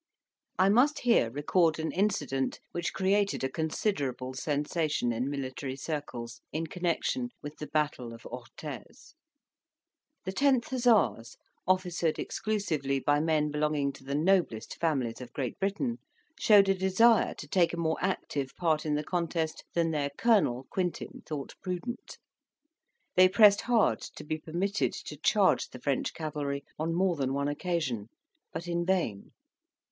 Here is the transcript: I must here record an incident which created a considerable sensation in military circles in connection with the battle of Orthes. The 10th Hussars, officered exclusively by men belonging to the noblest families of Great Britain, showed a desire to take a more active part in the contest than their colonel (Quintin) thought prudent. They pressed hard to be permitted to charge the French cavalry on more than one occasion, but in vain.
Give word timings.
I 0.57 0.67
must 0.69 1.01
here 1.01 1.29
record 1.29 1.77
an 1.77 1.91
incident 1.91 2.59
which 2.71 2.91
created 2.91 3.43
a 3.43 3.49
considerable 3.51 4.33
sensation 4.33 5.13
in 5.13 5.29
military 5.29 5.75
circles 5.75 6.41
in 6.51 6.65
connection 6.65 7.29
with 7.43 7.57
the 7.59 7.67
battle 7.67 8.11
of 8.11 8.25
Orthes. 8.25 9.13
The 10.25 10.31
10th 10.33 10.69
Hussars, 10.71 11.37
officered 11.67 12.17
exclusively 12.17 12.99
by 12.99 13.19
men 13.19 13.51
belonging 13.51 13.93
to 13.93 14.03
the 14.03 14.15
noblest 14.15 14.79
families 14.79 15.21
of 15.21 15.31
Great 15.33 15.59
Britain, 15.59 15.99
showed 16.39 16.67
a 16.67 16.73
desire 16.73 17.35
to 17.35 17.47
take 17.47 17.71
a 17.71 17.77
more 17.77 17.97
active 18.01 18.55
part 18.55 18.87
in 18.87 18.95
the 18.95 19.03
contest 19.03 19.63
than 19.75 19.91
their 19.91 20.09
colonel 20.17 20.65
(Quintin) 20.71 21.21
thought 21.27 21.53
prudent. 21.61 22.17
They 23.15 23.29
pressed 23.29 23.61
hard 23.61 24.01
to 24.15 24.23
be 24.23 24.39
permitted 24.39 24.93
to 24.93 25.15
charge 25.17 25.67
the 25.69 25.79
French 25.79 26.15
cavalry 26.15 26.63
on 26.79 26.95
more 26.95 27.15
than 27.15 27.33
one 27.35 27.47
occasion, 27.47 28.07
but 28.51 28.67
in 28.67 28.83
vain. 28.83 29.33